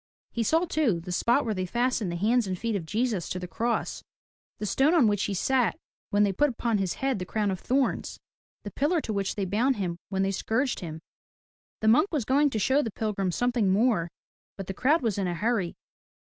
[0.31, 3.37] He saw too, the spot where they fastened the hands and feet of Jesus to
[3.37, 4.01] the cross,
[4.57, 5.77] the stone on which he sat
[6.09, 8.19] when they put upon his head the crown of thorns,
[8.63, 11.01] the pillar to which they bound him when they scourged him.
[11.81, 14.09] The monk was going to show the pilgrims something more
[14.57, 15.75] but the crowd was in a hurry.